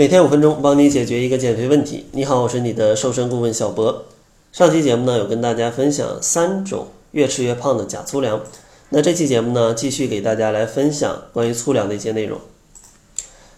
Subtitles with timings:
[0.00, 2.06] 每天五分钟，帮你解决一个减肥问题。
[2.12, 4.06] 你好，我是你的瘦身顾问小博。
[4.50, 8.40] 上期节目呢，有跟大家分享三种越吃越胖的假粗粮。
[8.88, 12.40] 那这期节目呢，继续给大家来分享关于粗粮的一些内容。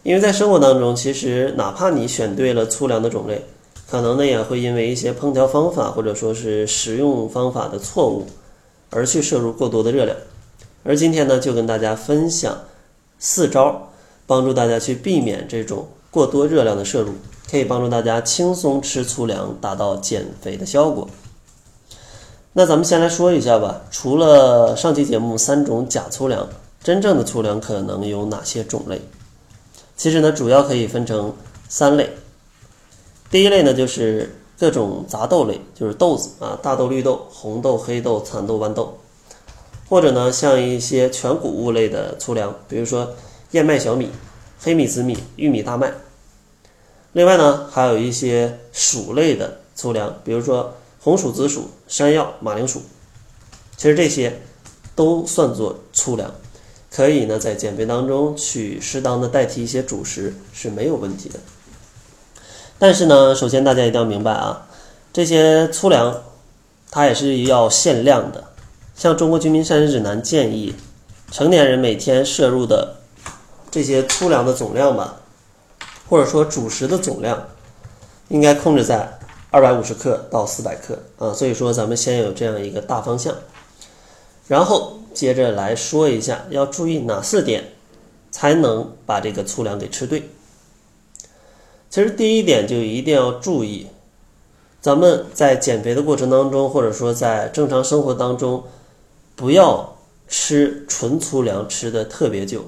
[0.03, 3.45] 因为在生活当中，其实哪怕你选对了粗粮的种类，
[3.88, 8.27] 可能呢也会因为一些烹调方法或者说是食用方法的错误，
[8.90, 10.17] 而去摄入过多的热量。
[10.83, 12.63] 而今天呢，就跟大家分享
[13.21, 13.90] 四招，
[14.27, 15.87] 帮助大家去避免这种。
[16.12, 17.15] 过多热量的摄入
[17.51, 21.09] 可以帮助大家轻松吃粗粮，达到减肥的效果。
[22.52, 26.47] 那咱们先来说一下吧，除了上期节目三种假粗粮，
[26.85, 29.01] 真正的粗粮可能有哪些种类？
[29.97, 31.35] 其实呢，主要可以分成
[31.66, 32.11] 三类。
[33.30, 38.99] 第一类呢，就是各种杂豆类，就是豆子啊，大豆、绿豆、红豆、黑豆、蚕豆、豌豆，
[39.88, 43.09] 或者呢，像一些全谷物类的粗粮，比如说
[43.52, 44.10] 燕麦、小米。
[44.65, 45.93] 黑米、紫米、玉米、大麦，
[47.12, 52.80] 另外呢，还有一些薯类的粗粮，比如说红薯、紫薯、山药、马铃薯，
[53.77, 54.40] 其实这些
[54.95, 56.33] 都算作粗粮，
[56.93, 61.40] 可以呢在减肥当中去适当的代替一些主食是没有问题的。
[62.79, 64.68] 但是呢，首先大家一定要明白啊，
[65.12, 66.22] 这些粗粮
[66.88, 68.44] 它也是要限量的，
[68.94, 70.72] 像《中国居民膳食指南》建议，
[71.33, 73.02] 成年人每天摄入的。
[73.72, 75.22] 这些粗粮的总量吧，
[76.06, 77.48] 或者说主食的总量，
[78.28, 79.18] 应该控制在
[79.50, 81.32] 二百五十克到四百克啊。
[81.32, 83.34] 所以说，咱们先有这样一个大方向，
[84.46, 87.72] 然后接着来说一下要注意哪四点，
[88.30, 90.28] 才能把这个粗粮给吃对。
[91.88, 93.86] 其实第一点就一定要注意，
[94.82, 98.64] 咱们在减肥的过程当中，或者说在正常生活当中，
[99.34, 99.96] 不要
[100.28, 102.66] 吃纯粗粮吃的特别久。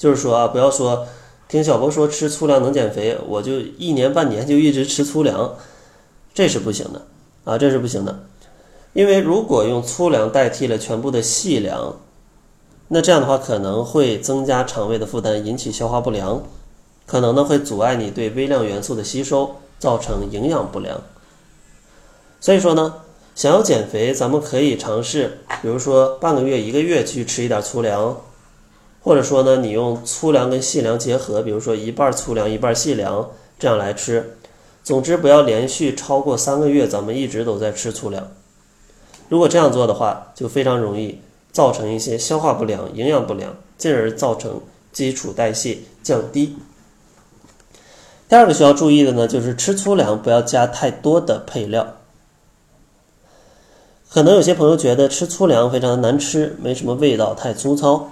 [0.00, 1.06] 就是说啊，不要说
[1.46, 5.56] 听小博说吃粗粮能减肥，我就一年半年就一直吃粗粮，
[6.32, 7.02] 这是不行的
[7.44, 8.20] 啊，这是不行的。
[8.94, 11.96] 因为如果用粗粮代替了全部的细粮，
[12.88, 16.42] 那这样的话可能会增加肠胃的负担，引起消化不良，
[17.06, 20.98] 可能呢会阻碍你对微量元素的吸收，造成营养不良。
[22.40, 22.94] 所以说呢，
[23.34, 28.16] 想要减肥，咱们可以尝试，比如说半个月、一个月去吃一点粗粮。
[29.02, 34.36] 或者说呢，你用粗粮跟细粮结合，比如说一半粗粮一半细粮这样来吃。
[34.82, 38.28] 总之不要连续超过三个月，咱们一直都在吃粗粮。
[39.28, 41.20] 如果这样做的话，就非常容易
[41.52, 44.60] 造成一些消化不良、营养不良，进而造成
[44.92, 46.56] 基础代谢降低。
[48.28, 51.96] 第二个需要注意的呢，就是吃粗粮不要加太多的配料。
[54.10, 58.10] 可能有些朋友觉得吃粗粮非常的难吃，没什么味道，太粗糙。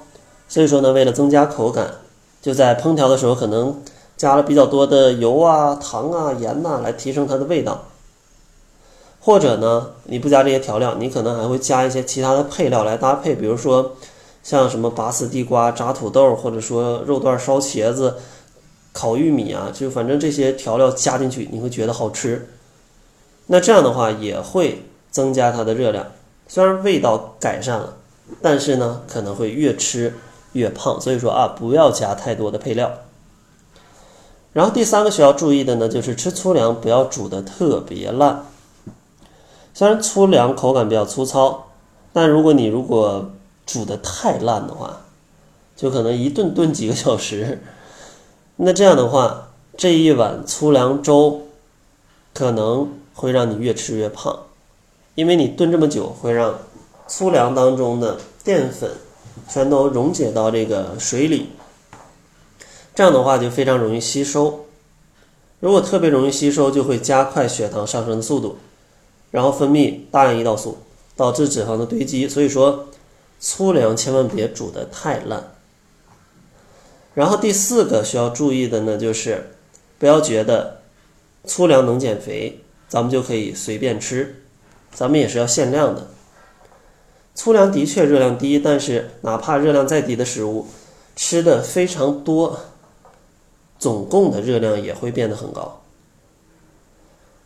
[0.48, 1.92] 所以说呢，为了增加口感，
[2.40, 3.82] 就在烹调的时候可能
[4.16, 7.84] 加了比较多的油啊、糖啊、盐呐，来提升它的味道。
[9.20, 13.92] 或者呢，你不加这些调料，你可能还会加一些其他的配料来搭配，比如说
[14.42, 18.16] 像什么拔丝地瓜、炸土豆，或者说肉段烧茄子、
[18.94, 22.48] 烤玉米啊，就反正这些调料加进去，你会觉得好吃。
[23.48, 26.06] 那这样的话也会增加它的热量，
[26.46, 27.96] 虽然味道改善了，
[28.40, 30.14] 但是呢，可能会越吃。
[30.58, 32.92] 越胖，所以说啊，不要加太多的配料。
[34.52, 38.44] 然后第三个需要注意的呢，就是吃粗粮不要煮的特别烂。
[39.72, 41.66] 虽然粗粮口感比较粗糙，
[42.12, 43.30] 但如果你如果
[43.64, 45.02] 煮的太烂的话，
[45.76, 47.62] 就可能一顿炖几个小时，
[48.56, 51.42] 那这样的话，这一碗粗粮粥
[52.34, 54.36] 可能会让你越吃越胖，
[55.14, 56.54] 因为你炖这么久会让
[57.06, 58.90] 粗粮当中的淀粉。
[59.48, 61.50] 全都溶解到这个水里，
[62.94, 64.64] 这样的话就非常容易吸收。
[65.60, 68.58] 如果特别容易吸收，就会加快血糖上升的速度，
[69.30, 70.78] 然后分泌大量胰岛素，
[71.16, 72.28] 导致脂肪的堆积。
[72.28, 72.86] 所以说，
[73.40, 75.52] 粗粮千万别煮得太烂。
[77.14, 79.50] 然后第四个需要注意的呢，就是
[79.98, 80.82] 不要觉得
[81.44, 84.42] 粗粮能减肥，咱们就可以随便吃，
[84.92, 86.08] 咱们也是要限量的。
[87.38, 90.66] 粗粮的确热量低，但是哪怕热量再低的食物，
[91.14, 92.58] 吃的非常多，
[93.78, 95.80] 总共的热量也会变得很高。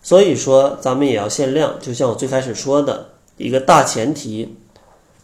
[0.02, 1.74] 所以说，咱们也要限量。
[1.78, 4.56] 就像我最开始说的一个大前提，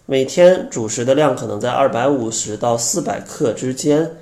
[0.05, 4.17] 每天主食的量可能在二百五十到四百克之间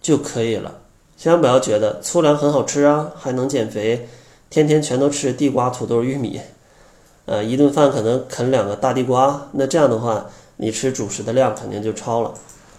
[0.00, 0.78] 就可以了。
[1.16, 4.08] 千万不要觉得粗粮很好吃啊，还能减肥，
[4.48, 6.40] 天天全都吃地瓜、土豆、玉米。
[7.24, 10.26] 呃，一顿饭可能啃两个大地瓜，那这样的话，
[10.56, 12.34] 你吃主食的量肯定就超了。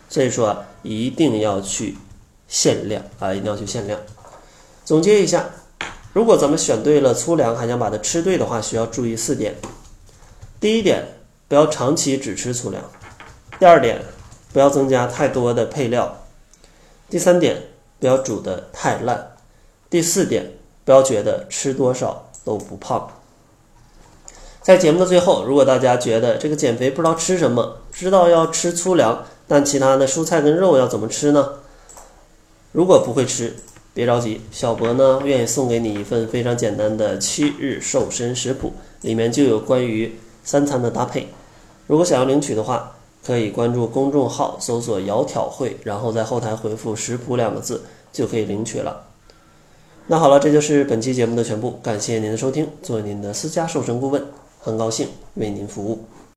[0.09, 1.97] 所以说，一定要去
[2.47, 3.99] 限量啊，一定要去限量。
[4.85, 5.45] 总结一下，
[6.11, 9.55] 如果咱们选对了粗粮，还想把它吃对的话，需要注意四点。
[10.59, 11.05] 第一点，
[11.47, 12.83] 不要长期只吃粗粮；
[13.59, 14.01] 第二点，
[14.51, 16.05] 不要增加太多的配料；
[17.09, 17.63] 第三点，
[17.99, 19.17] 不要煮得太烂；
[19.89, 20.51] 第四点，
[20.83, 23.09] 不要觉得吃多少都不胖。
[24.63, 31.49] 在节目的最后，如果大家觉得这个减肥不知道吃什么，知道要吃粗粮，但其他的蔬菜跟肉要怎么吃呢？
[32.71, 33.57] 如果不会吃，
[33.93, 38.71] 别着急，小博呢愿意送给你一份非常简单的七日瘦身食谱，
[39.01, 41.27] 里面就有关于三餐的搭配。
[41.87, 42.95] 如果想要领取的话，
[43.25, 47.83] 可以关注公众号，搜索“窈窕会”，然后在后台回复“食谱”两个字，
[48.13, 49.07] 就可以领取了。
[50.07, 52.69] 那好了，这就是本期节目的全部，感谢您的收听。
[52.81, 54.42] 做您的私家瘦身顾问。
[54.63, 55.99] 很高兴为您服务。